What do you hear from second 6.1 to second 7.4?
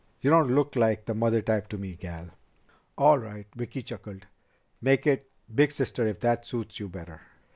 that suits you better."